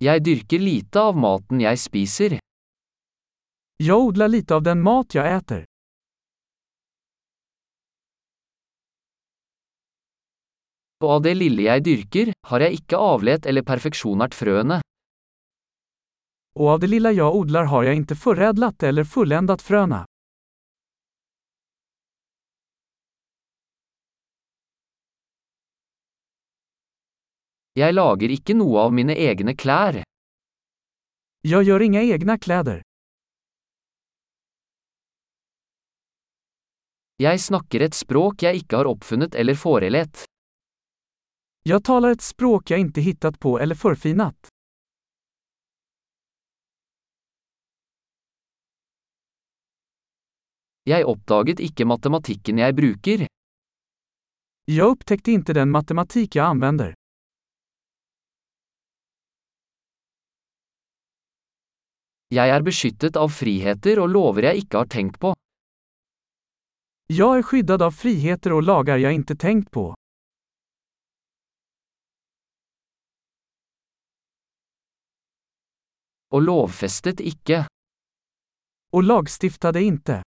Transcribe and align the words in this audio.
Jeg 0.00 0.22
dyrker 0.24 0.62
lite 0.64 1.00
av 1.00 1.16
maten 1.20 1.60
jeg 1.60 1.76
spiser. 1.76 2.38
Jeg 3.80 3.96
odler 3.96 4.30
lite 4.32 4.56
av 4.56 4.62
den 4.64 4.80
mat 4.80 5.12
jeg 5.12 5.28
äter. 5.28 5.66
Og 11.04 11.12
av 11.16 11.20
det 11.24 11.34
lille 11.36 11.64
jeg 11.64 11.84
dyrker, 11.84 12.32
har 12.48 12.64
jeg 12.64 12.80
ikke 12.80 12.96
avlet 12.96 13.44
eller 13.48 13.64
perfeksjonert 13.64 14.36
frøene. 14.36 14.80
Og 16.56 16.74
av 16.74 16.80
det 16.80 16.90
lilla 16.92 17.12
jeg 17.12 17.36
odler 17.40 17.68
har 17.68 17.88
jeg 17.88 18.00
ikke 18.00 18.20
foredlet 18.24 18.88
eller 18.88 19.04
fullendet 19.04 19.60
fröna. 19.64 20.06
Jeg 27.78 27.94
lager 27.94 28.32
ikke 28.34 28.54
noe 28.58 28.80
av 28.82 28.92
mine 28.92 29.14
egne 29.14 29.54
klær. 29.54 30.02
Jag 31.40 31.62
gör 31.62 31.82
inga 31.82 32.02
egna 32.02 32.38
kläder. 32.38 32.82
Jeg 37.16 37.40
snakker 37.40 37.80
et 37.84 37.94
språk 37.94 38.42
jeg 38.42 38.62
ikke 38.62 38.80
har 38.80 38.88
oppfunnet 38.90 39.34
eller 39.34 39.54
forelet. 39.54 40.24
Jag 41.62 41.84
talar 41.84 42.10
ett 42.10 42.22
språk 42.22 42.70
jag 42.70 42.80
inte 42.80 43.00
hittat 43.00 43.40
på 43.40 43.58
eller 43.60 43.74
förfinat. 43.74 44.48
Jeg 50.82 51.04
oppdaget 51.04 51.60
ikke 51.60 51.84
matematikken 51.84 52.58
jeg 52.58 52.74
bruker. 52.74 53.26
Jag 54.64 54.90
upptäckte 54.90 55.32
inte 55.32 55.52
den 55.52 55.70
matematik 55.70 56.34
jag 56.34 56.46
använder. 56.46 56.99
Jeg 62.30 62.50
er 62.54 62.62
beskyttet 62.62 63.16
av 63.18 63.32
friheter 63.34 63.98
og 63.98 64.12
lover 64.14 64.46
jeg 64.46 64.62
ikke 64.62 64.84
har 64.84 64.90
tenkt 64.92 65.16
på. 65.18 65.32
Jeg 67.10 67.26
er 67.26 67.42
skyddad 67.42 67.82
av 67.82 67.90
friheter 67.90 68.52
og 68.54 68.62
lagar 68.62 69.00
jeg 69.02 69.18
ikke 69.18 69.34
tenkt 69.34 69.72
på. 69.74 69.88
Og 76.30 76.44
lovfestet 76.46 77.18
ikke. 77.18 77.64
Og 78.94 79.02
lagstiftade 79.02 79.82
ikke. 79.82 80.20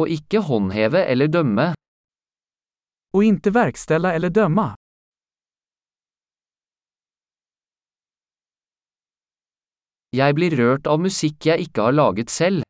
Og 0.00 0.08
ikke 0.08 0.40
håndheve 0.48 1.04
eller 1.04 1.28
dømme. 1.28 1.68
Og 3.12 3.28
ikke 3.28 3.52
verkställa 3.52 4.14
eller 4.16 4.32
döma. 4.32 4.72
Jeg 10.14 10.34
blir 10.36 10.54
rørt 10.54 10.86
av 10.86 11.00
musikk 11.02 11.48
jeg 11.48 11.64
ikke 11.66 11.88
har 11.88 11.94
laget 11.96 12.30
selv. 12.30 12.62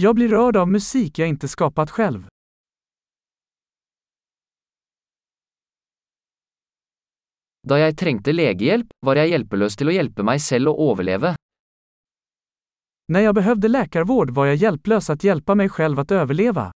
Jeg 0.00 0.14
blir 0.16 0.30
rørt 0.32 0.56
av 0.56 0.70
musikk 0.70 1.18
jeg 1.20 1.34
ikke 1.34 1.50
skapat 1.52 1.92
selv. 1.92 2.30
Da 7.68 7.76
jeg 7.82 7.98
trengte 8.00 8.32
legehjelp, 8.32 8.88
var 9.04 9.20
jeg 9.20 9.34
hjelpeløs 9.34 9.76
til 9.76 9.90
å 9.90 9.96
hjelpe 9.98 10.24
meg 10.24 10.40
selv 10.40 10.72
å 10.72 10.78
overleve. 10.88 11.34
Når 13.12 13.26
jeg 13.26 13.36
behøvde 13.42 13.74
läkarvård 13.74 14.32
var 14.36 14.48
jeg 14.54 14.62
hjelpeløs 14.64 15.10
til 15.12 15.18
å 15.18 15.32
hjelpe 15.34 15.58
meg 15.60 15.76
selv 15.76 16.00
å 16.00 16.22
överleva. 16.22 16.70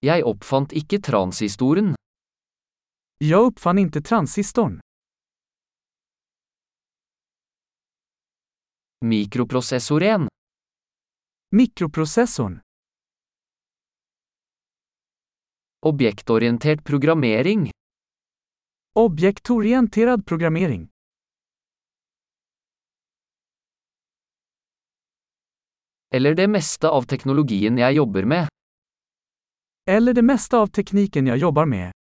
Jeg 0.00 0.22
oppfant 0.22 0.72
ikke 0.78 1.00
transistoren. 1.02 1.94
Jag 3.18 3.46
uppfann 3.50 3.78
inte 3.78 4.00
transistorn. 4.00 4.80
Mikroprosessoren. 11.50 12.60
Objektorientert 15.80 16.84
programmering. 16.84 17.70
Objektorienterad 18.94 20.26
programmering. 20.26 20.88
Eller 26.14 26.34
det 26.34 26.48
meste 26.48 26.88
av 26.88 27.02
teknologien 27.02 27.78
jeg 27.78 27.94
jobber 27.94 28.24
med. 28.24 28.57
Eller 29.88 30.12
det 30.14 30.22
meste 30.22 30.56
av 30.56 30.68
teknikken 30.68 31.30
jeg 31.30 31.40
jobber 31.40 31.64
med. 31.64 31.94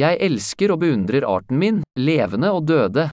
Jeg 0.00 0.16
elsker 0.24 0.72
og 0.72 0.78
beundrer 0.80 1.24
arten 1.28 1.60
min, 1.60 1.82
levende 2.00 2.48
og 2.56 2.64
døde. 2.68 3.10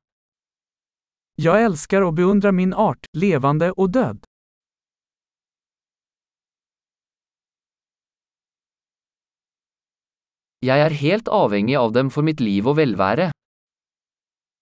Jeg 1.43 1.67
elsker 1.67 2.05
og 2.07 2.15
beundrer 2.15 2.55
min 2.55 2.71
art, 2.71 3.03
levende 3.19 3.73
og 3.75 3.91
død. 3.91 4.23
Jeg 10.63 10.79
er 10.87 10.95
helt 11.03 11.27
avhengig 11.27 11.75
av 11.75 11.91
dem 11.91 12.11
for 12.15 12.23
mitt 12.23 12.39
liv 12.39 12.67
og 12.71 12.79
velvære. 12.79 13.33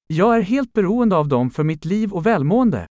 Jeg 0.09 0.39
er 0.39 0.49
helt 0.49 0.73
beroende 0.73 1.21
av 1.21 1.29
dem 1.29 1.53
for 1.53 1.69
mitt 1.69 1.85
liv 1.85 2.09
og 2.17 2.25
välmående. 2.25 2.87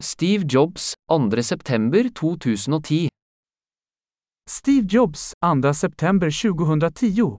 Steve 0.00 0.44
Jobs, 0.46 0.94
2. 1.08 1.42
september 1.42 2.04
2010. 2.08 3.08
Steve 4.48 4.86
Jobs, 4.86 5.32
2 5.42 5.74
september 5.74 6.30
2010 6.30 7.36